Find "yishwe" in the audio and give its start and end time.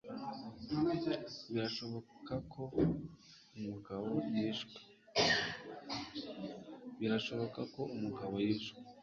8.45-8.79